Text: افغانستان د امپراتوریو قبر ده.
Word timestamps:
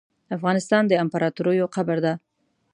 افغانستان 0.37 0.83
د 0.87 0.93
امپراتوریو 1.03 1.71
قبر 1.75 1.97
ده. 2.05 2.13